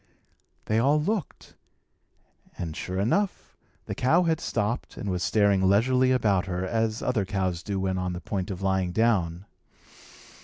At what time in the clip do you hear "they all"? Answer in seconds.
0.65-0.99